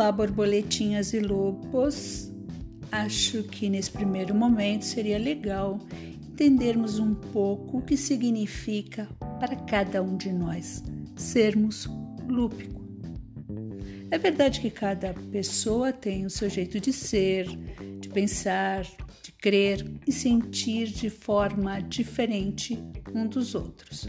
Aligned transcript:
Olá, 0.00 0.10
borboletinhas 0.10 1.12
e 1.12 1.20
lobos. 1.20 2.32
Acho 2.90 3.42
que 3.42 3.68
nesse 3.68 3.90
primeiro 3.90 4.34
momento 4.34 4.86
seria 4.86 5.18
legal 5.18 5.78
entendermos 6.22 6.98
um 6.98 7.14
pouco 7.14 7.76
o 7.76 7.82
que 7.82 7.98
significa 7.98 9.06
para 9.38 9.54
cada 9.56 10.02
um 10.02 10.16
de 10.16 10.32
nós 10.32 10.82
sermos 11.14 11.86
lúpico. 12.26 12.82
É 14.10 14.16
verdade 14.16 14.62
que 14.62 14.70
cada 14.70 15.12
pessoa 15.30 15.92
tem 15.92 16.24
o 16.24 16.30
seu 16.30 16.48
jeito 16.48 16.80
de 16.80 16.94
ser, 16.94 17.46
de 18.00 18.08
pensar, 18.08 18.84
de 19.22 19.32
crer 19.32 19.86
e 20.06 20.12
sentir 20.12 20.86
de 20.86 21.10
forma 21.10 21.78
diferente 21.78 22.82
um 23.14 23.26
dos 23.26 23.54
outros. 23.54 24.08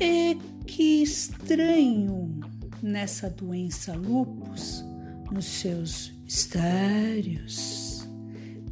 É 0.00 0.34
que 0.66 1.02
estranho 1.02 2.39
nessa 2.82 3.28
doença 3.28 3.94
lupus, 3.94 4.84
nos 5.30 5.44
seus 5.44 6.12
estários, 6.26 8.08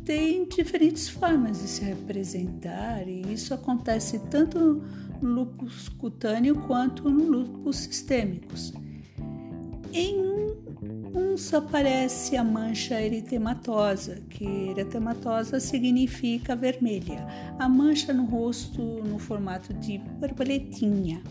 tem 0.05 0.49
diferentes 0.49 1.09
formas 1.09 1.61
de 1.61 1.69
se 1.69 1.85
representar 1.85 3.07
e 3.07 3.33
isso 3.33 3.52
acontece 3.52 4.19
tanto 4.30 4.59
no 5.21 5.30
lupus 5.35 5.89
cutâneo 5.89 6.57
quanto 6.63 7.11
no 7.11 7.25
lupus 7.25 7.77
sistêmicos. 7.77 8.73
Em 9.93 10.16
uns 11.15 11.52
aparece 11.52 12.37
a 12.37 12.45
mancha 12.45 13.01
eritematosa, 13.01 14.23
que 14.30 14.45
eritematosa 14.71 15.61
significa 15.61 16.57
vermelha, 16.57 17.27
a 17.59 17.69
mancha 17.69 18.13
no 18.13 18.25
rosto 18.25 18.80
no 18.83 19.19
formato 19.19 19.75
de 19.75 19.99
borboletinha. 19.99 21.23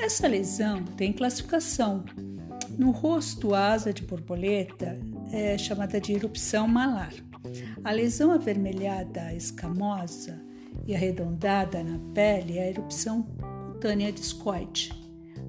Essa 0.00 0.26
lesão 0.26 0.82
tem 0.82 1.12
classificação. 1.12 2.04
No 2.78 2.90
rosto 2.90 3.54
asa 3.54 3.92
de 3.92 4.02
borboleta 4.02 4.98
é 5.30 5.58
chamada 5.58 6.00
de 6.00 6.14
erupção 6.14 6.66
malar. 6.66 7.12
A 7.84 7.92
lesão 7.92 8.32
avermelhada, 8.32 9.34
escamosa 9.34 10.40
e 10.86 10.94
arredondada 10.94 11.84
na 11.84 11.98
pele 12.14 12.56
é 12.56 12.62
a 12.62 12.70
erupção 12.70 13.22
cutânea 13.22 14.10
discoide. 14.10 14.90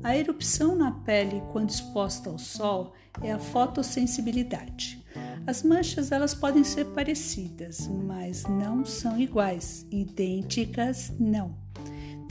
A 0.04 0.18
erupção 0.18 0.76
na 0.76 0.92
pele, 0.92 1.42
quando 1.54 1.70
exposta 1.70 2.30
ao 2.30 2.38
sol, 2.38 2.92
é 3.22 3.32
a 3.32 3.40
fotossensibilidade. 3.40 5.02
As 5.48 5.64
manchas 5.64 6.12
elas 6.12 6.34
podem 6.34 6.66
ser 6.66 6.88
parecidas, 6.88 7.88
mas 7.88 8.44
não 8.44 8.84
são 8.84 9.18
iguais, 9.18 9.88
idênticas 9.90 11.14
não. 11.18 11.56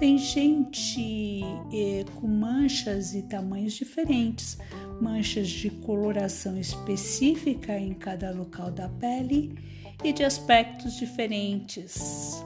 Tem 0.00 0.16
gente 0.16 1.42
eh, 1.70 2.06
com 2.14 2.26
manchas 2.26 3.14
e 3.14 3.20
tamanhos 3.20 3.74
diferentes, 3.74 4.56
manchas 4.98 5.46
de 5.46 5.68
coloração 5.68 6.56
específica 6.56 7.78
em 7.78 7.92
cada 7.92 8.30
local 8.30 8.70
da 8.70 8.88
pele 8.88 9.58
e 10.02 10.10
de 10.10 10.24
aspectos 10.24 10.94
diferentes. 10.94 12.42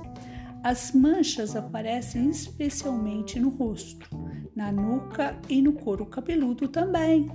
As 0.64 0.91
manchas 0.91 1.55
aparecem 1.55 2.28
especialmente 2.28 3.38
no 3.38 3.50
rosto, 3.50 4.08
na 4.56 4.72
nuca 4.72 5.38
e 5.48 5.62
no 5.62 5.75
couro 5.75 6.06
cabeludo 6.06 6.66
também. 6.66 7.30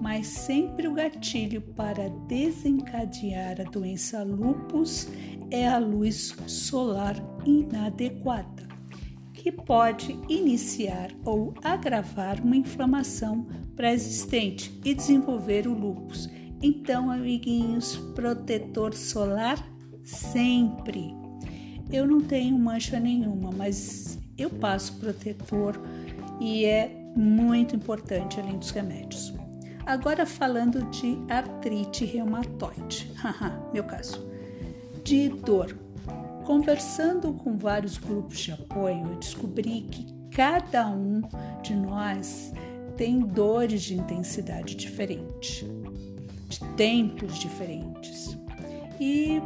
Mas 0.00 0.26
sempre 0.26 0.88
o 0.88 0.94
gatilho 0.94 1.60
para 1.60 2.08
desencadear 2.26 3.60
a 3.60 3.64
doença 3.64 4.22
lupus 4.22 5.06
é 5.50 5.68
a 5.68 5.76
luz 5.76 6.34
solar 6.46 7.14
inadequada 7.44 8.57
que 9.48 9.52
pode 9.52 10.20
iniciar 10.28 11.10
ou 11.24 11.54
agravar 11.64 12.38
uma 12.44 12.54
inflamação 12.54 13.46
pré-existente 13.74 14.78
e 14.84 14.92
desenvolver 14.92 15.66
o 15.66 15.72
lúpus. 15.72 16.28
Então, 16.60 17.10
amiguinhos, 17.10 17.96
protetor 18.14 18.92
solar 18.92 19.56
sempre. 20.04 21.14
Eu 21.90 22.06
não 22.06 22.20
tenho 22.20 22.58
mancha 22.58 23.00
nenhuma, 23.00 23.50
mas 23.50 24.18
eu 24.36 24.50
passo 24.50 24.98
protetor 24.98 25.80
e 26.38 26.66
é 26.66 27.10
muito 27.16 27.74
importante 27.74 28.38
além 28.38 28.58
dos 28.58 28.70
remédios. 28.70 29.32
Agora 29.86 30.26
falando 30.26 30.82
de 30.90 31.16
artrite 31.32 32.04
reumatoide, 32.04 33.10
meu 33.72 33.84
caso, 33.84 34.28
de 35.02 35.30
dor 35.30 35.74
Conversando 36.48 37.34
com 37.34 37.58
vários 37.58 37.98
grupos 37.98 38.38
de 38.38 38.52
apoio, 38.52 39.06
eu 39.06 39.16
descobri 39.16 39.82
que 39.82 40.06
cada 40.34 40.88
um 40.88 41.20
de 41.62 41.76
nós 41.76 42.54
tem 42.96 43.20
dores 43.20 43.82
de 43.82 43.92
intensidade 43.92 44.74
diferente, 44.74 45.70
de 46.48 46.60
tempos 46.74 47.38
diferentes. 47.38 48.34
E 48.98 49.42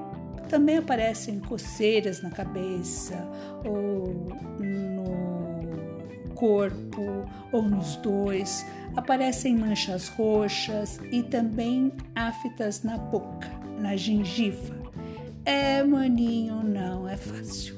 também 0.48 0.76
aparecem 0.76 1.40
coceiras 1.40 2.22
na 2.22 2.30
cabeça 2.30 3.16
ou 3.64 4.06
no 4.60 6.34
corpo 6.36 7.02
ou 7.50 7.62
nos 7.62 7.96
dois. 7.96 8.64
Aparecem 8.94 9.56
manchas 9.56 10.06
roxas 10.06 11.00
e 11.10 11.20
também 11.24 11.92
aftas 12.14 12.84
na 12.84 12.96
boca, 12.96 13.50
na 13.80 13.96
gengiva. 13.96 14.81
É, 15.44 15.82
maninho, 15.82 16.62
não 16.62 17.08
é 17.08 17.16
fácil. 17.16 17.74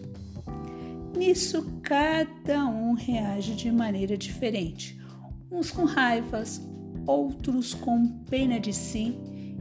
Nisso, 1.16 1.80
cada 1.82 2.66
um 2.66 2.92
reage 2.92 3.54
de 3.54 3.72
maneira 3.72 4.16
diferente. 4.18 5.00
Uns 5.50 5.70
com 5.70 5.84
raivas, 5.84 6.60
outros 7.06 7.72
com 7.72 8.06
pena 8.28 8.60
de 8.60 8.72
si. 8.72 9.16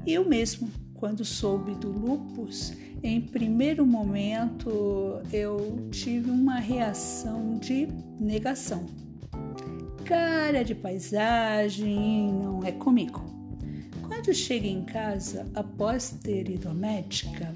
E 0.06 0.14
eu 0.14 0.28
mesmo, 0.28 0.70
quando 0.96 1.24
soube 1.24 1.76
do 1.76 1.90
lupus, 1.92 2.74
em 3.02 3.22
primeiro 3.22 3.86
momento 3.86 5.22
eu 5.32 5.88
tive 5.92 6.30
uma 6.30 6.60
reação 6.60 7.58
de 7.58 7.88
negação. 8.20 8.86
Cara 10.04 10.64
de 10.64 10.76
paisagem, 10.76 12.34
não 12.34 12.64
é 12.64 12.72
comigo. 12.72 13.24
Quando 14.02 14.34
cheguei 14.34 14.72
em 14.72 14.84
casa, 14.84 15.50
após 15.56 16.12
ter 16.22 16.50
ido 16.50 16.70
à 16.70 16.74
médica, 16.74 17.54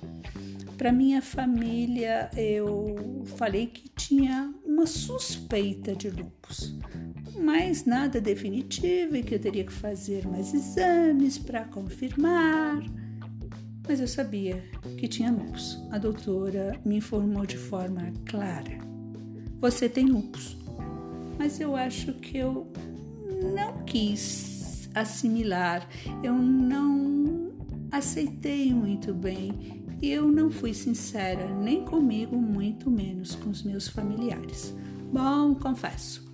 para 0.77 0.91
minha 0.91 1.21
família, 1.23 2.29
eu 2.37 3.23
falei 3.37 3.65
que 3.65 3.89
tinha 3.89 4.53
uma 4.63 4.85
suspeita 4.85 5.95
de 5.95 6.09
lupus, 6.09 6.77
mas 7.35 7.83
nada 7.83 8.21
definitivo 8.21 9.15
e 9.15 9.23
que 9.23 9.35
eu 9.35 9.39
teria 9.39 9.63
que 9.63 9.73
fazer 9.73 10.27
mais 10.27 10.53
exames 10.53 11.39
para 11.39 11.65
confirmar. 11.65 12.79
Mas 13.87 13.99
eu 13.99 14.07
sabia 14.07 14.63
que 14.97 15.07
tinha 15.07 15.31
lupus. 15.31 15.81
A 15.91 15.97
doutora 15.97 16.79
me 16.85 16.97
informou 16.97 17.45
de 17.45 17.57
forma 17.57 18.13
clara: 18.25 18.77
você 19.59 19.89
tem 19.89 20.05
lupus. 20.05 20.57
Mas 21.39 21.59
eu 21.59 21.75
acho 21.75 22.13
que 22.13 22.37
eu 22.37 22.71
não 23.53 23.83
quis 23.83 24.89
assimilar, 24.93 25.87
eu 26.23 26.33
não 26.33 27.51
aceitei 27.91 28.73
muito 28.73 29.13
bem 29.13 29.76
e 30.01 30.11
eu 30.11 30.31
não 30.31 30.49
fui 30.51 30.73
sincera 30.73 31.47
nem 31.55 31.83
comigo, 31.83 32.35
muito 32.35 32.89
menos 32.89 33.35
com 33.35 33.49
os 33.49 33.63
meus 33.63 33.87
familiares. 33.87 34.75
Bom, 35.11 35.55
confesso. 35.55 36.25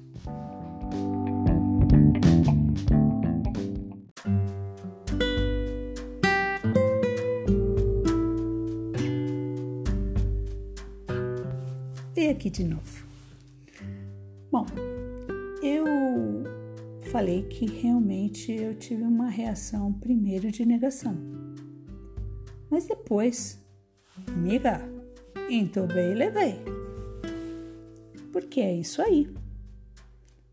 E 12.16 12.28
aqui 12.28 12.50
de 12.50 12.64
novo. 12.64 13.06
Bom, 14.52 14.66
eu 15.62 15.86
falei 17.12 17.44
que 17.44 17.66
realmente 17.66 18.52
eu 18.52 18.74
tive 18.76 19.04
uma 19.04 19.30
reação 19.30 19.92
primeiro 19.94 20.52
de 20.52 20.66
negação 20.66 21.33
mas 22.74 22.88
depois, 22.88 23.60
amiga, 24.28 24.82
entubei 25.48 26.12
e 26.12 26.16
levei. 26.16 26.56
Porque 28.32 28.62
é 28.62 28.74
isso 28.74 29.00
aí. 29.00 29.32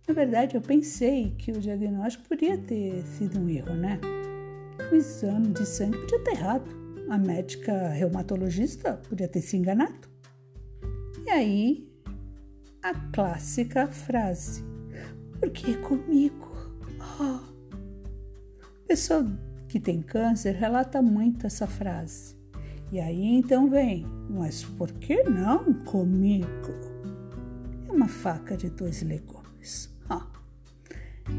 Na 0.07 0.13
verdade, 0.13 0.55
eu 0.55 0.61
pensei 0.61 1.35
que 1.39 1.51
o 1.51 1.59
diagnóstico 1.59 2.29
podia 2.29 2.59
ter 2.59 3.03
sido 3.05 3.41
um 3.41 3.49
erro, 3.49 3.73
né? 3.75 3.99
O 4.93 4.95
exame 4.95 5.49
de 5.49 5.65
sangue 5.65 5.97
podia 5.97 6.23
ter 6.23 6.31
errado. 6.33 6.71
A 7.09 7.17
médica 7.17 7.89
reumatologista 7.89 9.01
podia 9.09 9.27
ter 9.27 9.41
se 9.41 9.57
enganado. 9.57 10.07
E 11.25 11.31
aí, 11.31 11.89
a 12.83 12.95
clássica 13.13 13.87
frase: 13.87 14.63
Por 15.41 15.49
que 15.49 15.75
comigo? 15.79 16.51
Oh. 17.19 17.41
Pessoa 18.87 19.27
que 19.71 19.79
tem 19.79 20.03
câncer 20.03 20.57
relata 20.57 21.01
muito 21.01 21.47
essa 21.47 21.65
frase. 21.65 22.37
E 22.91 22.99
aí 22.99 23.37
então 23.37 23.71
vem, 23.71 24.05
mas 24.29 24.65
por 24.65 24.91
que 24.91 25.23
não 25.23 25.73
comigo? 25.85 26.75
É 27.89 27.93
uma 27.93 28.09
faca 28.09 28.57
de 28.57 28.69
dois 28.69 29.01
legumes. 29.03 29.89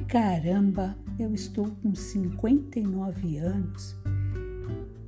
caramba, 0.07 0.97
eu 1.19 1.33
estou 1.33 1.69
com 1.83 1.93
59 1.93 3.37
anos 3.37 3.97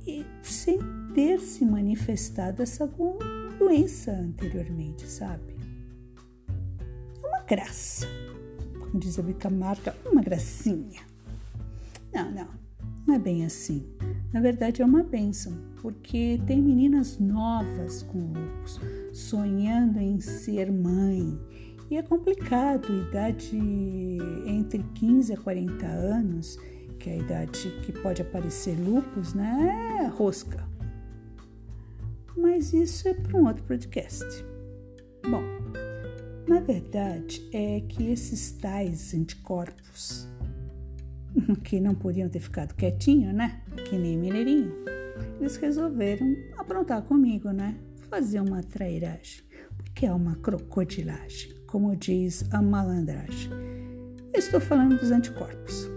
e 0.06 0.26
sem 0.42 0.78
ter 1.14 1.40
se 1.40 1.64
manifestado 1.64 2.62
essa 2.62 2.86
doença 3.58 4.12
anteriormente, 4.12 5.08
sabe? 5.08 5.56
É 7.22 7.26
uma 7.26 7.40
graça, 7.40 8.06
como 8.78 8.98
diz 8.98 9.18
a 9.18 9.22
Bicamarca, 9.22 9.96
uma 10.04 10.20
gracinha. 10.20 11.00
Não, 12.12 12.30
não, 12.30 12.63
não 13.06 13.14
é 13.14 13.18
bem 13.18 13.44
assim. 13.44 13.86
Na 14.32 14.40
verdade, 14.40 14.82
é 14.82 14.84
uma 14.84 15.02
bênção, 15.02 15.52
porque 15.80 16.40
tem 16.46 16.60
meninas 16.60 17.18
novas 17.18 18.02
com 18.02 18.18
lupus 18.18 18.80
sonhando 19.12 20.00
em 20.00 20.18
ser 20.20 20.72
mãe. 20.72 21.38
E 21.90 21.96
é 21.96 22.02
complicado, 22.02 22.88
idade 23.08 23.56
entre 24.46 24.82
15 24.94 25.34
a 25.34 25.36
40 25.36 25.86
anos, 25.86 26.58
que 26.98 27.10
é 27.10 27.12
a 27.12 27.16
idade 27.18 27.70
que 27.84 27.92
pode 27.92 28.22
aparecer 28.22 28.76
lupus, 28.80 29.34
né? 29.34 30.00
É 30.02 30.06
rosca. 30.06 30.66
Mas 32.36 32.72
isso 32.72 33.06
é 33.06 33.14
para 33.14 33.38
um 33.38 33.46
outro 33.46 33.62
podcast. 33.64 34.24
Bom, 35.30 35.42
na 36.48 36.60
verdade 36.60 37.48
é 37.52 37.80
que 37.80 38.10
esses 38.10 38.52
tais 38.52 39.14
anticorpos 39.14 40.28
que 41.62 41.80
não 41.80 41.94
podiam 41.94 42.28
ter 42.28 42.40
ficado 42.40 42.74
quietinho, 42.74 43.32
né? 43.32 43.62
Que 43.88 43.96
nem 43.98 44.16
mineirinho. 44.16 44.72
Eles 45.38 45.56
resolveram 45.56 46.34
aprontar 46.56 47.02
comigo, 47.02 47.50
né? 47.50 47.76
Fazer 48.08 48.40
uma 48.40 48.62
trairagem, 48.62 49.42
porque 49.76 50.06
é 50.06 50.12
uma 50.12 50.36
crocodilagem, 50.36 51.54
como 51.66 51.96
diz 51.96 52.44
a 52.52 52.62
malandragem. 52.62 53.50
estou 54.32 54.60
falando 54.60 54.98
dos 54.98 55.10
anticorpos. 55.10 55.88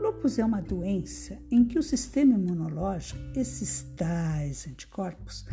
Lupus 0.00 0.38
é 0.38 0.44
uma 0.44 0.60
doença 0.60 1.38
em 1.50 1.64
que 1.64 1.78
o 1.78 1.82
sistema 1.82 2.34
imunológico, 2.34 3.20
esses 3.34 3.84
tais 3.96 4.66
anticorpos, 4.66 5.46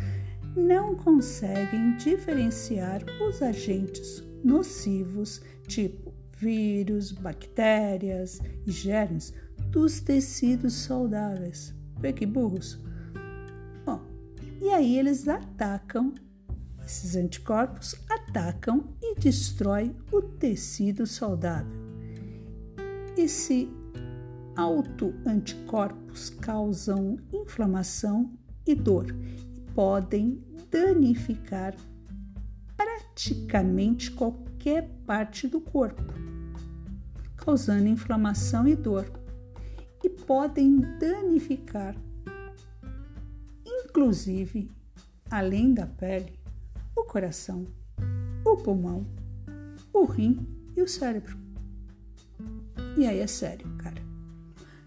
não 0.54 0.94
conseguem 0.94 1.96
diferenciar 1.96 3.02
os 3.26 3.40
agentes 3.40 4.22
nocivos, 4.44 5.40
tipo 5.66 6.12
vírus, 6.42 7.12
bactérias 7.12 8.40
e 8.66 8.72
germes 8.72 9.32
dos 9.70 10.00
tecidos 10.00 10.74
saudáveis. 10.74 11.72
Vê 12.00 12.12
que 12.12 12.26
burros! 12.26 12.80
Bom, 13.86 14.00
e 14.60 14.68
aí 14.70 14.98
eles 14.98 15.28
atacam, 15.28 16.12
esses 16.84 17.14
anticorpos 17.14 17.94
atacam 18.10 18.92
e 19.00 19.14
destrói 19.14 19.94
o 20.10 20.20
tecido 20.20 21.06
saudável. 21.06 21.80
Esse 23.16 23.70
autoanticorpos 24.56 26.28
causam 26.28 27.18
inflamação 27.32 28.32
e 28.66 28.74
dor 28.74 29.06
e 29.56 29.60
podem 29.74 30.42
danificar 30.70 31.74
praticamente 32.76 34.10
qualquer 34.10 34.88
parte 35.06 35.46
do 35.46 35.60
corpo 35.60 36.21
causando 37.44 37.88
inflamação 37.88 38.68
e 38.68 38.76
dor, 38.76 39.10
e 40.04 40.08
podem 40.08 40.80
danificar, 40.98 41.96
inclusive, 43.66 44.70
além 45.28 45.74
da 45.74 45.86
pele, 45.86 46.38
o 46.96 47.02
coração, 47.02 47.66
o 48.44 48.56
pulmão, 48.56 49.04
o 49.92 50.04
rim 50.04 50.46
e 50.76 50.82
o 50.82 50.88
cérebro. 50.88 51.36
E 52.96 53.06
aí 53.06 53.18
é 53.18 53.26
sério, 53.26 53.66
cara. 53.78 54.00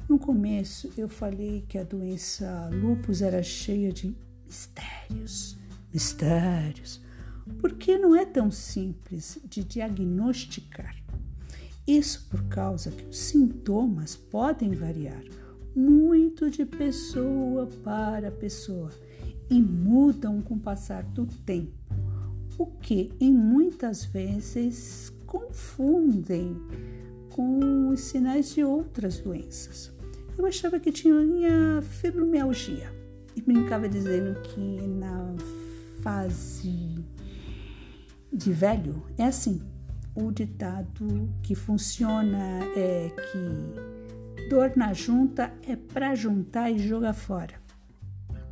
No 0.07 0.17
começo 0.17 0.91
eu 0.97 1.09
falei 1.09 1.65
que 1.67 1.77
a 1.77 1.83
doença 1.83 2.69
lupus 2.71 3.21
era 3.21 3.43
cheia 3.43 3.91
de 3.91 4.15
mistérios, 4.45 5.57
mistérios, 5.93 7.01
porque 7.59 7.97
não 7.97 8.15
é 8.15 8.25
tão 8.25 8.49
simples 8.49 9.39
de 9.43 9.63
diagnosticar. 9.63 11.04
Isso 11.87 12.27
por 12.29 12.43
causa 12.45 12.89
que 12.89 13.05
os 13.05 13.17
sintomas 13.17 14.15
podem 14.15 14.71
variar 14.71 15.23
muito 15.75 16.49
de 16.49 16.65
pessoa 16.65 17.67
para 17.83 18.31
pessoa 18.31 18.89
e 19.49 19.61
mudam 19.61 20.41
com 20.41 20.55
o 20.55 20.59
passar 20.59 21.03
do 21.03 21.25
tempo, 21.25 21.93
o 22.57 22.65
que 22.65 23.11
em 23.19 23.31
muitas 23.31 24.05
vezes 24.05 25.11
confundem 25.27 26.55
com 27.29 27.89
os 27.89 27.99
sinais 27.99 28.53
de 28.53 28.63
outras 28.63 29.19
doenças. 29.19 29.91
Eu 30.37 30.45
achava 30.45 30.79
que 30.79 30.91
tinha 30.91 31.81
fibromialgia 31.81 32.91
e 33.35 33.41
brincava 33.41 33.87
dizendo 33.89 34.41
que 34.41 34.81
na 34.87 35.35
fase 36.01 37.03
de 38.31 38.51
velho 38.51 39.03
é 39.17 39.25
assim, 39.25 39.61
o 40.15 40.31
ditado 40.31 41.29
que 41.43 41.53
funciona 41.53 42.63
é 42.75 43.09
que 43.09 44.49
dor 44.49 44.71
na 44.75 44.93
junta 44.93 45.53
é 45.67 45.75
para 45.75 46.15
juntar 46.15 46.71
e 46.71 46.79
jogar 46.79 47.13
fora. 47.13 47.55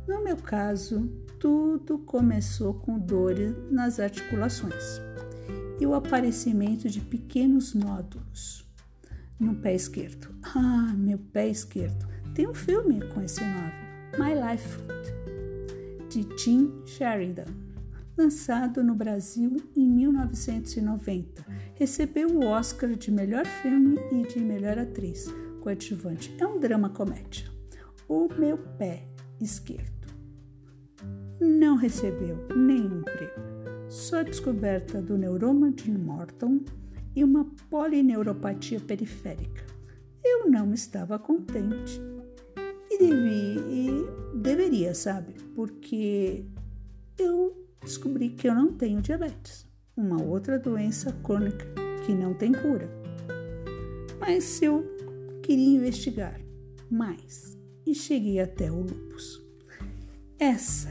No 0.06 0.22
meu 0.22 0.36
caso, 0.36 1.10
tudo 1.40 1.98
começou 1.98 2.74
com 2.74 2.98
dores 2.98 3.54
nas 3.70 3.98
articulações 3.98 5.00
e 5.80 5.86
o 5.86 5.94
aparecimento 5.94 6.88
de 6.88 7.00
pequenos 7.00 7.74
nódulos 7.74 8.66
no 9.40 9.54
pé 9.54 9.74
esquerdo. 9.74 10.28
Ah, 10.54 10.94
meu 10.96 11.18
pé 11.18 11.48
esquerdo. 11.48 12.06
Tem 12.34 12.46
um 12.46 12.54
filme 12.54 13.00
com 13.08 13.22
esse 13.22 13.40
nome, 13.40 13.72
My 14.18 14.34
Life 14.34 14.68
Foot, 14.68 16.08
de 16.10 16.24
Tim 16.36 16.82
Sheridan 16.84 17.63
lançado 18.16 18.82
no 18.82 18.94
Brasil 18.94 19.56
em 19.76 19.86
1990. 19.88 21.44
Recebeu 21.74 22.28
o 22.28 22.46
Oscar 22.46 22.94
de 22.94 23.10
melhor 23.10 23.44
filme 23.46 23.98
e 24.12 24.26
de 24.26 24.40
melhor 24.40 24.78
atriz 24.78 25.26
coadjuvante. 25.60 26.34
É 26.38 26.46
um 26.46 26.60
drama 26.60 26.90
comédia. 26.90 27.48
O 28.08 28.28
meu 28.38 28.58
pé 28.78 29.06
esquerdo 29.40 29.92
não 31.40 31.76
recebeu 31.76 32.46
nenhum 32.54 33.02
prêmio. 33.02 33.54
Só 33.88 34.20
a 34.20 34.22
descoberta 34.22 35.00
do 35.00 35.18
neuroma 35.18 35.70
de 35.70 35.90
Morton 35.90 36.60
e 37.14 37.22
uma 37.22 37.44
polineuropatia 37.70 38.80
periférica. 38.80 39.64
Eu 40.22 40.50
não 40.50 40.72
estava 40.72 41.18
contente. 41.18 42.00
E, 42.90 42.98
devia, 42.98 43.60
e 43.68 44.38
deveria, 44.38 44.94
sabe? 44.94 45.34
Porque 45.54 46.44
eu 47.18 47.63
descobri 47.84 48.30
que 48.30 48.48
eu 48.48 48.54
não 48.54 48.72
tenho 48.72 49.00
diabetes, 49.00 49.66
uma 49.96 50.20
outra 50.20 50.58
doença 50.58 51.12
crônica 51.22 51.66
que 52.04 52.12
não 52.12 52.34
tem 52.34 52.50
cura. 52.52 52.88
Mas 54.18 54.60
eu 54.62 54.84
queria 55.42 55.76
investigar 55.76 56.40
mais 56.90 57.56
e 57.86 57.94
cheguei 57.94 58.40
até 58.40 58.70
o 58.72 58.80
lupus. 58.80 59.42
Essa 60.38 60.90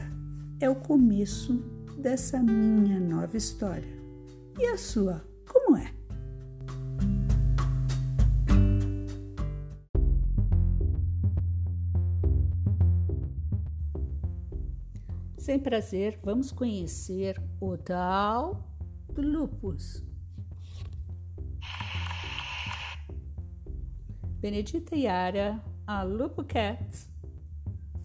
é 0.60 0.70
o 0.70 0.76
começo 0.76 1.62
dessa 1.98 2.42
minha 2.42 3.00
nova 3.00 3.36
história. 3.36 3.92
E 4.58 4.66
a 4.66 4.78
sua, 4.78 5.24
como 5.46 5.76
é? 5.76 5.92
Sem 15.44 15.58
prazer, 15.58 16.18
vamos 16.22 16.50
conhecer 16.50 17.38
o 17.60 17.76
tal 17.76 18.66
do 19.12 19.20
lupus. 19.20 20.02
Benedita 24.40 24.96
Yara, 24.96 25.62
a 25.86 26.02
Lupo 26.02 26.42
Cats, 26.44 27.10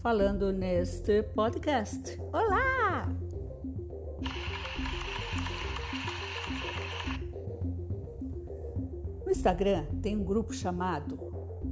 falando 0.02 0.52
neste 0.52 1.24
podcast. 1.24 2.20
Olá! 2.34 3.08
No 9.24 9.32
Instagram 9.32 9.86
tem 10.02 10.18
um 10.18 10.26
grupo 10.26 10.54
chamado 10.54 11.16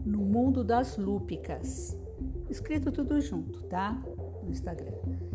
No 0.05 0.19
Mundo 0.19 0.63
das 0.63 0.95
Lúpicas. 0.95 1.99
Escrito 2.49 2.89
tudo 2.89 3.19
junto, 3.19 3.63
tá? 3.63 4.01
No 4.41 4.49
Instagram. 4.49 5.26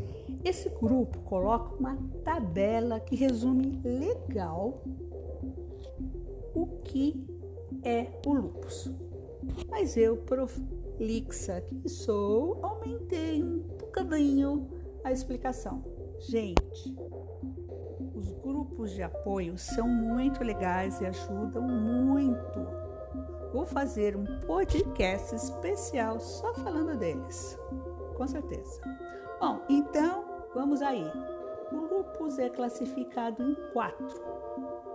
Esse 0.44 0.68
grupo 0.70 1.20
coloca 1.20 1.74
uma 1.76 1.96
tabela 2.24 2.98
que 3.00 3.14
resume 3.14 3.80
legal 3.84 4.82
o 6.54 6.66
que 6.84 7.24
é 7.82 8.20
o 8.26 8.32
lupus. 8.32 8.90
Mas 9.68 9.96
eu, 9.96 10.16
prolixa 10.18 11.60
que 11.60 11.88
sou, 11.88 12.58
aumentei 12.64 13.42
um 13.42 13.58
bocadinho 13.60 14.68
a 15.04 15.12
explicação. 15.12 15.82
Gente, 16.18 16.94
os 18.14 18.32
grupos 18.32 18.92
de 18.92 19.02
apoio 19.02 19.56
são 19.58 19.88
muito 19.88 20.42
legais 20.44 21.00
e 21.00 21.06
ajudam 21.06 21.62
muito 21.62 22.82
Vou 23.52 23.66
fazer 23.66 24.16
um 24.16 24.24
podcast 24.46 25.34
especial 25.36 26.18
só 26.18 26.54
falando 26.54 26.96
deles, 26.96 27.58
com 28.16 28.26
certeza. 28.26 28.80
Bom, 29.38 29.60
então 29.68 30.31
vamos 30.54 30.82
aí. 30.82 31.10
O 31.70 31.76
lúpus 31.76 32.38
é 32.38 32.48
classificado 32.48 33.42
em 33.42 33.54
quatro. 33.72 34.20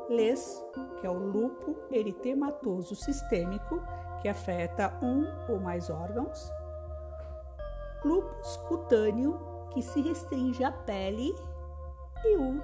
LES, 0.10 0.64
que 1.00 1.08
é 1.08 1.10
o 1.10 1.18
lúpulo 1.18 1.78
eritematoso 1.92 2.96
sistêmico, 2.96 3.82
que 4.22 4.30
afeta 4.30 4.98
um 5.02 5.26
ou 5.52 5.60
mais 5.60 5.90
órgãos. 5.90 6.52
Lúpus 8.06 8.58
cutâneo, 8.68 9.40
que 9.72 9.82
se 9.82 10.02
restringe 10.02 10.64
à 10.64 10.72
pele. 10.72 11.36
E 12.24 12.38
o 12.38 12.62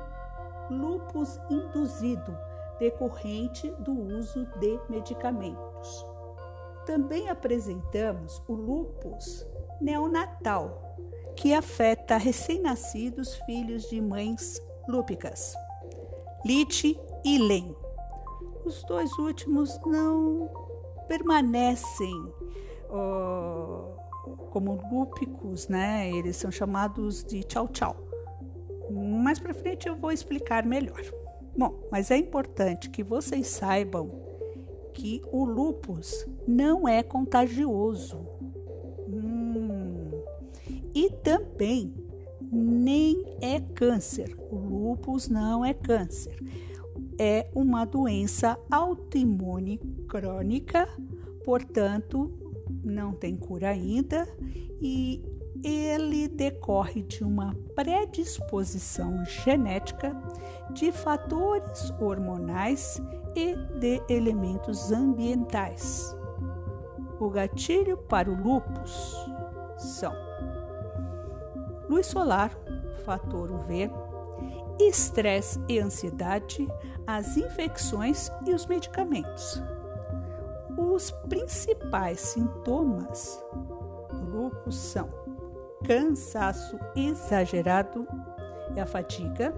lúpus 0.69 1.39
induzido, 1.49 2.35
decorrente 2.79 3.69
do 3.79 3.93
uso 3.93 4.45
de 4.59 4.79
medicamentos. 4.89 6.05
Também 6.85 7.29
apresentamos 7.29 8.41
o 8.47 8.53
lúpus 8.53 9.47
neonatal, 9.79 10.97
que 11.35 11.53
afeta 11.53 12.17
recém-nascidos 12.17 13.35
filhos 13.45 13.89
de 13.89 13.99
mães 14.01 14.61
lúpicas, 14.87 15.55
Lite 16.45 16.99
e 17.23 17.37
Len. 17.37 17.75
Os 18.65 18.83
dois 18.83 19.11
últimos 19.17 19.79
não 19.85 20.49
permanecem 21.07 22.13
como 24.51 24.79
lúpicos, 24.91 25.67
né? 25.67 26.09
Eles 26.11 26.37
são 26.37 26.51
chamados 26.51 27.23
de 27.23 27.43
tchau-tchau. 27.43 27.95
Mais 28.89 29.39
para 29.39 29.53
frente 29.53 29.87
eu 29.87 29.95
vou 29.95 30.11
explicar 30.11 30.65
melhor. 30.65 31.01
Bom, 31.57 31.87
mas 31.91 32.11
é 32.11 32.17
importante 32.17 32.89
que 32.89 33.03
vocês 33.03 33.47
saibam 33.47 34.11
que 34.93 35.21
o 35.31 35.43
lupus 35.43 36.27
não 36.47 36.87
é 36.87 37.01
contagioso. 37.01 38.32
E 40.93 41.09
também 41.23 41.93
nem 42.51 43.23
é 43.41 43.59
câncer. 43.59 44.37
O 44.51 44.55
lupus 44.55 45.27
não 45.27 45.65
é 45.65 45.73
câncer. 45.73 46.37
É 47.17 47.49
uma 47.53 47.85
doença 47.85 48.57
autoimune 48.69 49.79
crônica, 50.07 50.87
portanto, 51.43 52.31
não 52.83 53.13
tem 53.13 53.35
cura 53.35 53.69
ainda 53.69 54.27
e 54.81 55.23
ele 55.63 56.27
decorre 56.27 57.01
de 57.03 57.23
uma 57.23 57.55
predisposição 57.73 59.23
genética 59.25 60.15
de 60.71 60.91
fatores 60.91 61.91
hormonais 61.99 63.01
e 63.35 63.55
de 63.79 64.01
elementos 64.09 64.91
ambientais. 64.91 66.15
O 67.19 67.29
gatilho 67.29 67.97
para 67.97 68.29
o 68.29 68.35
lúpus 68.35 69.15
são 69.77 70.13
luz 71.93 72.07
solar, 72.07 72.49
fator 73.05 73.51
UV, 73.51 73.87
estresse 74.79 75.59
e 75.69 75.77
ansiedade, 75.77 76.67
as 77.05 77.37
infecções 77.37 78.31
e 78.47 78.51
os 78.51 78.65
medicamentos. 78.65 79.61
Os 80.75 81.11
principais 81.29 82.19
sintomas 82.19 83.39
do 84.09 84.25
lúpus 84.25 84.75
são 84.75 85.07
cansaço 85.85 86.79
exagerado 86.95 88.07
é 88.75 88.81
a 88.81 88.87
fadiga, 88.87 89.53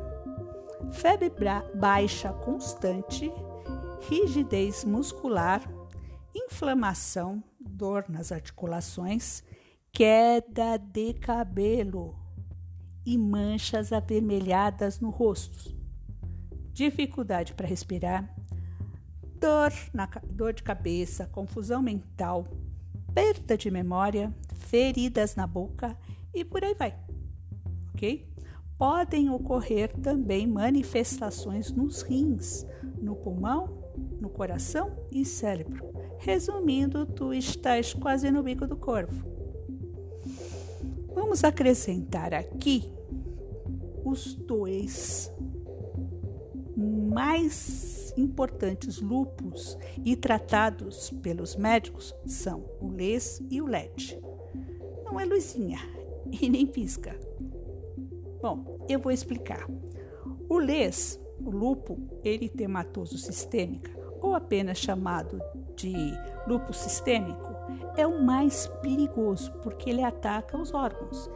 febre 0.91 1.31
baixa 1.73 2.33
constante, 2.33 3.31
rigidez 4.09 4.83
muscular, 4.83 5.61
inflamação, 6.35 7.41
dor 7.57 8.03
nas 8.09 8.33
articulações, 8.33 9.41
queda 9.93 10.77
de 10.77 11.13
cabelo 11.13 12.24
e 13.05 13.17
manchas 13.17 13.93
avermelhadas 13.93 14.99
no 14.99 15.09
rosto, 15.09 15.75
dificuldade 16.73 17.53
para 17.53 17.67
respirar, 17.67 18.33
dor, 19.39 19.71
na, 19.93 20.07
dor 20.29 20.53
de 20.53 20.63
cabeça, 20.63 21.27
confusão 21.27 21.81
mental, 21.81 22.47
perda 23.13 23.57
de 23.57 23.69
memória, 23.69 24.33
feridas 24.55 25.35
na 25.35 25.45
boca 25.45 25.97
e 26.33 26.43
por 26.43 26.63
aí 26.63 26.73
vai, 26.73 26.97
ok? 27.93 28.27
Podem 28.77 29.29
ocorrer 29.29 29.95
também 30.01 30.45
manifestações 30.47 31.71
nos 31.71 32.01
rins, 32.01 32.65
no 33.01 33.15
pulmão, 33.15 33.85
no 34.19 34.29
coração 34.29 34.91
e 35.11 35.23
cérebro. 35.23 35.93
Resumindo, 36.19 37.05
tu 37.05 37.33
estás 37.33 37.93
quase 37.93 38.29
no 38.31 38.43
bico 38.43 38.67
do 38.67 38.75
corvo. 38.75 39.34
Vamos 41.25 41.43
acrescentar 41.43 42.35
aqui 42.35 42.83
os 44.05 44.35
dois 44.35 45.33
mais 46.77 48.13
importantes 48.15 49.01
lupus 49.01 49.75
e 50.05 50.15
tratados 50.15 51.09
pelos 51.23 51.55
médicos 51.55 52.13
são 52.27 52.63
o 52.79 52.91
LES 52.91 53.41
e 53.49 53.59
o 53.59 53.65
LED. 53.65 54.21
Não 55.03 55.19
é 55.19 55.25
luzinha, 55.25 55.79
e 56.31 56.47
nem 56.47 56.67
pisca. 56.67 57.19
Bom, 58.39 58.85
eu 58.87 58.99
vou 58.99 59.11
explicar. 59.11 59.67
O 60.47 60.59
LES, 60.59 61.19
o 61.43 61.49
lupo 61.49 61.97
eritematoso 62.23 63.17
sistêmica, 63.17 63.91
ou 64.21 64.35
apenas 64.35 64.77
chamado 64.77 65.41
de 65.75 65.91
lúpus 66.47 66.77
sistêmico, 66.77 67.54
é 67.95 68.05
o 68.05 68.21
mais 68.21 68.67
perigoso 68.81 69.51
porque 69.61 69.89
ele 69.89 70.03
ataca 70.03 70.57
os 70.57 70.73
órgãos. 70.73 71.29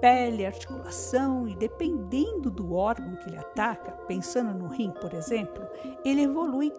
Pele, 0.00 0.44
articulação 0.44 1.46
e 1.46 1.54
dependendo 1.54 2.50
do 2.50 2.74
órgão 2.74 3.14
que 3.16 3.28
ele 3.28 3.38
ataca, 3.38 3.92
pensando 4.08 4.52
no 4.52 4.66
rim, 4.66 4.90
por 4.90 5.14
exemplo, 5.14 5.64
ele 6.04 6.22
evolui 6.22 6.72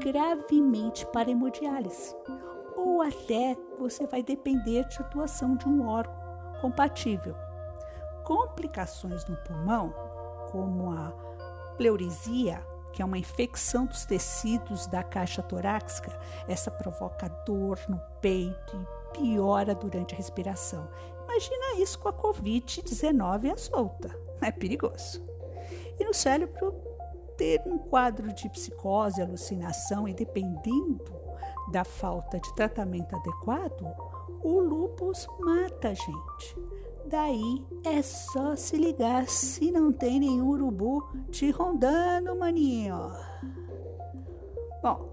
gravemente 0.00 1.04
para 1.06 1.30
hemodiálise. 1.30 2.14
Ou 2.76 3.02
até 3.02 3.56
você 3.78 4.06
vai 4.06 4.22
depender 4.22 4.86
de 4.86 5.00
atuação 5.00 5.56
de 5.56 5.68
um 5.68 5.86
órgão 5.88 6.14
compatível. 6.60 7.34
Complicações 8.24 9.26
no 9.26 9.36
pulmão, 9.38 9.92
como 10.50 10.92
a 10.92 11.12
pleurisia, 11.76 12.60
que 12.96 13.02
é 13.02 13.04
uma 13.04 13.18
infecção 13.18 13.84
dos 13.84 14.06
tecidos 14.06 14.86
da 14.86 15.02
caixa 15.02 15.42
torácica, 15.42 16.18
essa 16.48 16.70
provoca 16.70 17.28
dor 17.44 17.78
no 17.90 18.00
peito 18.22 18.88
e 19.12 19.18
piora 19.18 19.74
durante 19.74 20.14
a 20.14 20.16
respiração. 20.16 20.88
Imagina 21.24 21.78
isso 21.78 21.98
com 21.98 22.08
a 22.08 22.12
Covid-19 22.14 23.52
à 23.52 23.56
solta. 23.58 24.18
É 24.40 24.50
perigoso. 24.50 25.22
E 26.00 26.04
no 26.06 26.14
cérebro, 26.14 26.74
ter 27.36 27.60
um 27.66 27.76
quadro 27.76 28.32
de 28.32 28.48
psicose, 28.48 29.20
alucinação 29.20 30.08
e 30.08 30.14
dependendo 30.14 31.04
da 31.70 31.84
falta 31.84 32.40
de 32.40 32.54
tratamento 32.54 33.14
adequado, 33.14 33.94
o 34.42 34.58
lupus 34.58 35.26
mata 35.40 35.90
a 35.90 35.94
gente. 35.94 36.56
Daí 37.08 37.64
é 37.84 38.02
só 38.02 38.56
se 38.56 38.76
ligar 38.76 39.28
se 39.28 39.70
não 39.70 39.92
tem 39.92 40.18
nenhum 40.18 40.48
urubu 40.48 41.06
te 41.30 41.52
rondando, 41.52 42.34
maninho. 42.34 43.12
Bom, 44.82 45.12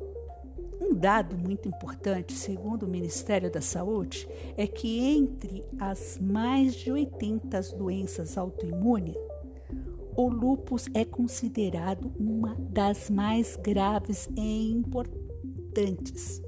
um 0.81 0.95
dado 0.95 1.37
muito 1.37 1.67
importante, 1.67 2.33
segundo 2.33 2.83
o 2.83 2.89
Ministério 2.89 3.51
da 3.51 3.61
Saúde, 3.61 4.27
é 4.57 4.65
que 4.65 4.99
entre 4.99 5.63
as 5.79 6.17
mais 6.19 6.73
de 6.73 6.91
80 6.91 7.61
doenças 7.77 8.37
autoimunes, 8.39 9.15
o 10.15 10.29
lupus 10.29 10.89
é 10.95 11.05
considerado 11.05 12.11
uma 12.19 12.55
das 12.55 13.09
mais 13.09 13.55
graves 13.55 14.27
e 14.35 14.71
importantes. 14.71 16.41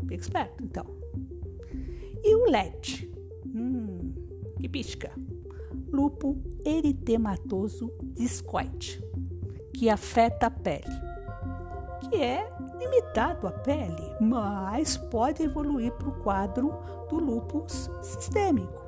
Fica 0.00 0.14
esperto, 0.14 0.64
então. 0.64 0.86
E 2.22 2.34
o 2.34 2.50
LED? 2.50 3.09
Pisca. 4.70 5.10
Lupo 5.92 6.36
eritematoso 6.64 7.92
discoide, 8.14 9.02
que 9.74 9.90
afeta 9.90 10.46
a 10.46 10.50
pele, 10.50 10.84
que 12.00 12.16
é 12.16 12.48
limitado 12.78 13.48
à 13.48 13.50
pele, 13.50 14.14
mas 14.20 14.96
pode 14.96 15.42
evoluir 15.42 15.92
para 15.92 16.08
o 16.08 16.22
quadro 16.22 16.72
do 17.08 17.18
lupus 17.18 17.90
sistêmico. 18.00 18.80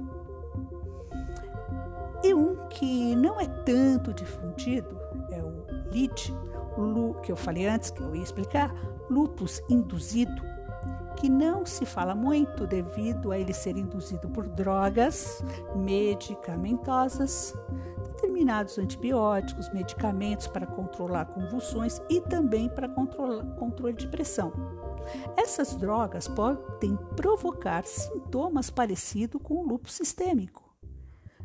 E 2.22 2.32
um 2.32 2.68
que 2.68 3.16
não 3.16 3.40
é 3.40 3.46
tanto 3.46 4.14
difundido 4.14 4.96
é 5.30 5.42
o 5.42 5.90
LID, 5.90 6.32
que 7.24 7.32
eu 7.32 7.36
falei 7.36 7.66
antes, 7.66 7.90
que 7.90 8.00
eu 8.00 8.14
ia 8.14 8.22
explicar, 8.22 8.72
lupus 9.10 9.60
induzido, 9.68 10.51
que 11.12 11.28
não 11.28 11.64
se 11.64 11.84
fala 11.84 12.14
muito 12.14 12.66
devido 12.66 13.30
a 13.32 13.38
ele 13.38 13.52
ser 13.52 13.76
induzido 13.76 14.28
por 14.28 14.48
drogas 14.48 15.42
medicamentosas, 15.74 17.54
determinados 18.04 18.78
antibióticos, 18.78 19.72
medicamentos 19.72 20.46
para 20.46 20.66
controlar 20.66 21.26
convulsões 21.26 22.00
e 22.08 22.20
também 22.20 22.68
para 22.68 22.88
controle 22.88 23.96
de 23.96 24.08
pressão. 24.08 24.52
Essas 25.36 25.74
drogas 25.74 26.28
podem 26.28 26.96
provocar 27.16 27.84
sintomas 27.84 28.70
parecidos 28.70 29.40
com 29.42 29.54
o 29.54 29.66
lúpus 29.66 29.94
sistêmico. 29.94 30.62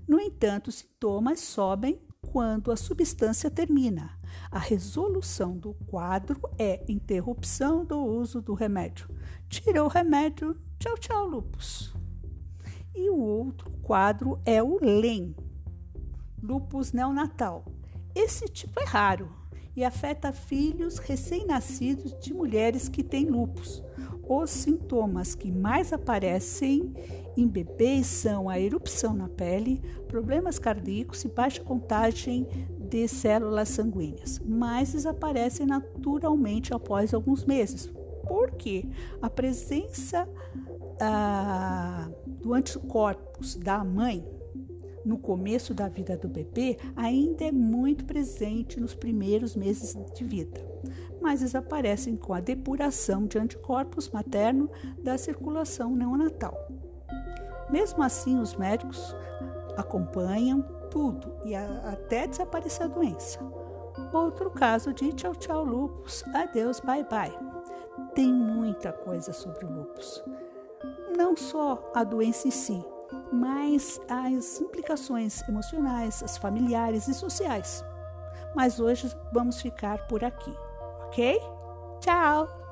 No 0.08 0.20
entanto, 0.20 0.68
os 0.68 0.76
sintomas 0.76 1.40
sobem 1.40 2.00
quando 2.32 2.72
a 2.72 2.78
substância 2.78 3.50
termina. 3.50 4.12
A 4.52 4.60
resolução 4.60 5.58
do 5.58 5.74
quadro 5.88 6.40
é 6.58 6.84
interrupção 6.88 7.84
do 7.84 8.00
uso 8.00 8.42
do 8.42 8.54
remédio. 8.54 9.10
Tira 9.50 9.84
o 9.84 9.88
remédio, 9.88 10.56
tchau, 10.80 10.98
tchau, 10.98 11.28
lupus. 11.28 11.94
E 12.96 13.10
o 13.10 13.18
outro 13.18 13.72
quadro 13.82 14.40
é 14.46 14.62
o 14.62 14.80
LEM, 14.82 15.36
lupus 16.42 16.92
neonatal. 16.92 17.66
Esse 18.16 18.48
tipo 18.48 18.80
é 18.80 18.86
raro 18.86 19.32
e 19.76 19.84
afeta 19.84 20.32
filhos 20.32 20.98
recém-nascidos 20.98 22.18
de 22.20 22.34
mulheres 22.34 22.90
que 22.90 23.04
têm 23.04 23.30
lupus. 23.30 23.84
Os 24.30 24.50
sintomas 24.50 25.36
que 25.36 25.52
mais 25.52 25.94
aparecem 25.94 26.94
em 27.36 27.48
bebês 27.48 28.08
são 28.08 28.50
a 28.50 28.60
erupção 28.60 29.14
na 29.14 29.30
pele, 29.30 29.82
problemas 30.08 30.60
cardíacos 30.60 31.24
e 31.24 31.28
baixa 31.28 31.64
contagem 31.64 32.48
de 32.90 33.08
células 33.08 33.70
sanguíneas, 33.70 34.40
mas 34.46 34.94
desaparecem 34.94 35.66
naturalmente 35.66 36.74
após 36.74 37.14
alguns 37.14 37.46
meses. 37.46 37.92
Por 38.28 38.52
quê? 38.52 38.86
A 39.22 39.30
presença 39.30 40.28
ah, 41.00 42.10
do 42.42 42.54
anticorpos 42.54 43.56
da 43.56 43.84
mãe 43.84 44.26
no 45.06 45.18
começo 45.18 45.74
da 45.74 45.88
vida 45.88 46.18
do 46.18 46.28
bebê 46.28 46.78
ainda 46.96 47.46
é 47.46 47.52
muito 47.52 48.04
presente 48.04 48.78
nos 48.78 48.94
primeiros 48.94 49.56
meses 49.56 49.98
de 50.14 50.24
vida, 50.24 50.60
mas 51.22 51.42
desaparecem 51.42 52.16
com 52.16 52.34
a 52.34 52.40
depuração 52.40 53.26
de 53.26 53.38
anticorpos 53.38 54.10
materno 54.10 54.70
da 55.04 55.18
circulação 55.18 55.96
neonatal. 55.96 56.68
Mesmo 57.70 58.02
assim, 58.04 58.40
os 58.40 58.56
médicos 58.56 59.16
acompanham 59.76 60.62
tudo 60.90 61.34
e 61.46 61.56
a, 61.56 61.66
até 61.92 62.28
desaparecer 62.28 62.86
a 62.86 62.88
doença. 62.88 63.40
Outro 64.14 64.50
caso 64.50 64.94
de 64.94 65.12
tchau 65.14 65.36
tchau 65.36 65.64
lupus, 65.64 66.24
adeus 66.34 66.80
bye 66.80 67.04
bye. 67.04 67.38
Tem 68.14 68.32
muita 68.32 68.94
coisa 68.94 69.34
sobre 69.34 69.66
o 69.66 69.72
lupus. 69.72 70.24
Não 71.16 71.36
só 71.36 71.92
a 71.94 72.04
doença 72.04 72.48
em 72.48 72.52
si, 72.52 72.84
mas 73.32 74.00
as 74.08 74.62
implicações 74.62 75.42
emocionais, 75.48 76.24
as 76.24 76.38
familiares 76.38 77.08
e 77.08 77.14
sociais. 77.14 77.84
Mas 78.56 78.80
hoje 78.80 79.14
vamos 79.34 79.62
ficar 79.62 80.08
por 80.08 80.24
aqui, 80.24 80.56
ok? 81.08 81.40
Tchau! 82.00 82.67